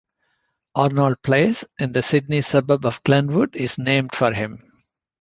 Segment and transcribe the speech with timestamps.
[0.73, 4.57] Arnold Place in the Sydney suburb of Glenwood is named for him.